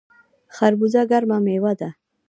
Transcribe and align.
خربوزه 0.55 1.01
ګرمه 1.11 1.37
میوه 1.45 1.73
ده 1.79 1.89